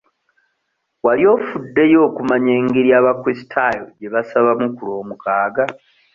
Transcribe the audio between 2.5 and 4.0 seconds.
engeri abakulisitaayo